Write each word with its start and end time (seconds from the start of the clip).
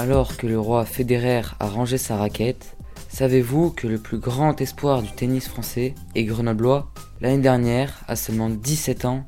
Alors 0.00 0.38
que 0.38 0.46
le 0.46 0.58
roi 0.58 0.86
Federer 0.86 1.42
a 1.60 1.68
rangé 1.68 1.98
sa 1.98 2.16
raquette, 2.16 2.74
savez-vous 3.10 3.68
que 3.68 3.86
le 3.86 3.98
plus 3.98 4.16
grand 4.16 4.58
espoir 4.58 5.02
du 5.02 5.12
tennis 5.12 5.46
français 5.46 5.94
est 6.14 6.24
grenoblois? 6.24 6.90
L'année 7.20 7.42
dernière, 7.42 8.00
à 8.08 8.16
seulement 8.16 8.48
17 8.48 9.04
ans, 9.04 9.26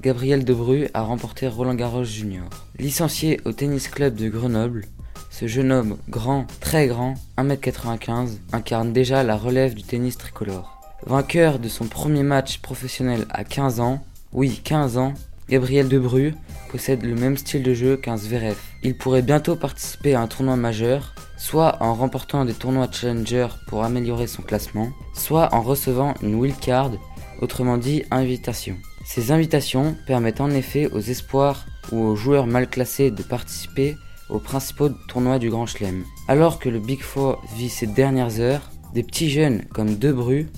Gabriel 0.00 0.44
Debru 0.44 0.86
a 0.94 1.02
remporté 1.02 1.48
Roland 1.48 1.74
Garros 1.74 2.04
Junior. 2.04 2.48
Licencié 2.78 3.40
au 3.44 3.50
tennis 3.50 3.88
club 3.88 4.14
de 4.14 4.28
Grenoble, 4.28 4.84
ce 5.28 5.48
jeune 5.48 5.72
homme 5.72 5.96
grand, 6.08 6.46
très 6.60 6.86
grand, 6.86 7.14
1m95, 7.36 8.38
incarne 8.52 8.92
déjà 8.92 9.24
la 9.24 9.36
relève 9.36 9.74
du 9.74 9.82
tennis 9.82 10.18
tricolore. 10.18 10.80
Vainqueur 11.04 11.58
de 11.58 11.68
son 11.68 11.86
premier 11.86 12.22
match 12.22 12.58
professionnel 12.58 13.26
à 13.28 13.42
15 13.42 13.80
ans, 13.80 14.04
oui 14.32 14.60
15 14.62 14.98
ans, 14.98 15.14
Gabriel 15.48 15.88
Debru 15.88 16.34
possède 16.70 17.04
le 17.04 17.14
même 17.14 17.36
style 17.36 17.62
de 17.62 17.74
jeu 17.74 17.96
qu'un 17.96 18.16
Zverev. 18.16 18.56
Il 18.82 18.96
pourrait 18.96 19.22
bientôt 19.22 19.56
participer 19.56 20.14
à 20.14 20.20
un 20.20 20.26
tournoi 20.26 20.56
majeur, 20.56 21.14
soit 21.36 21.76
en 21.80 21.94
remportant 21.94 22.44
des 22.44 22.54
tournois 22.54 22.88
Challenger 22.90 23.48
pour 23.66 23.84
améliorer 23.84 24.26
son 24.26 24.42
classement, 24.42 24.90
soit 25.14 25.52
en 25.54 25.62
recevant 25.62 26.14
une 26.22 26.36
wildcard, 26.36 26.92
autrement 27.40 27.76
dit 27.76 28.04
invitation. 28.10 28.76
Ces 29.04 29.32
invitations 29.32 29.96
permettent 30.06 30.40
en 30.40 30.50
effet 30.50 30.88
aux 30.92 31.00
espoirs 31.00 31.66
ou 31.90 31.98
aux 31.98 32.16
joueurs 32.16 32.46
mal 32.46 32.68
classés 32.68 33.10
de 33.10 33.22
participer 33.22 33.96
aux 34.30 34.38
principaux 34.38 34.88
tournois 35.08 35.38
du 35.38 35.50
Grand 35.50 35.66
Chelem. 35.66 36.04
Alors 36.28 36.58
que 36.58 36.68
le 36.68 36.78
Big 36.78 37.00
Four 37.00 37.42
vit 37.56 37.68
ses 37.68 37.86
dernières 37.86 38.40
heures, 38.40 38.70
des 38.94 39.02
petits 39.02 39.30
jeunes 39.30 39.64
comme 39.72 39.96
Debru 39.96 40.48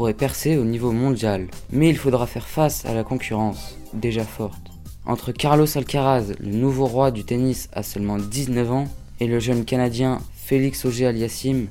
pourraient 0.00 0.14
percer 0.14 0.56
au 0.56 0.64
niveau 0.64 0.92
mondial. 0.92 1.48
Mais 1.70 1.90
il 1.90 1.98
faudra 1.98 2.26
faire 2.26 2.48
face 2.48 2.86
à 2.86 2.94
la 2.94 3.04
concurrence, 3.04 3.76
déjà 3.92 4.24
forte. 4.24 4.70
Entre 5.04 5.30
Carlos 5.30 5.66
Alcaraz, 5.76 6.32
le 6.40 6.52
nouveau 6.52 6.86
roi 6.86 7.10
du 7.10 7.22
tennis 7.22 7.68
à 7.74 7.82
seulement 7.82 8.16
19 8.16 8.72
ans, 8.72 8.88
et 9.20 9.26
le 9.26 9.38
jeune 9.40 9.66
Canadien 9.66 10.22
Félix 10.34 10.86
Auger-Aliassime, 10.86 11.66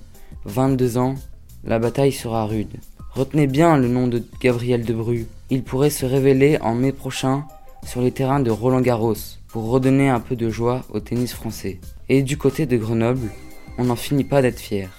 22 0.46 1.00
ans, 1.00 1.16
la 1.64 1.80
bataille 1.80 2.12
sera 2.12 2.46
rude. 2.46 2.78
Retenez 3.16 3.48
bien 3.48 3.78
le 3.78 3.88
nom 3.88 4.06
de 4.06 4.24
Gabriel 4.40 4.86
Debru. 4.86 5.26
Il 5.50 5.64
pourrait 5.64 5.90
se 5.90 6.06
révéler 6.06 6.60
en 6.62 6.76
mai 6.76 6.92
prochain 6.92 7.45
sur 7.84 8.00
les 8.00 8.12
terrains 8.12 8.42
de 8.42 8.52
Roland 8.52 8.82
Garros 8.82 9.16
pour 9.48 9.72
redonner 9.72 10.10
un 10.10 10.20
peu 10.20 10.36
de 10.36 10.52
joie 10.52 10.84
au 10.94 11.00
tennis 11.00 11.34
français. 11.34 11.80
Et 12.10 12.22
du 12.22 12.38
côté 12.38 12.68
de 12.68 12.78
Grenoble, 12.78 13.32
on 13.80 13.86
n'en 13.86 13.95
finit 13.95 14.23
pas 14.23 14.44
d'être 14.44 14.60
fier. 14.60 14.98